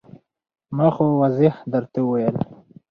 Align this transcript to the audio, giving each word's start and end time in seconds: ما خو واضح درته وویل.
ما 0.75 0.87
خو 0.95 1.05
واضح 1.21 1.53
درته 1.73 1.99
وویل. 2.03 2.37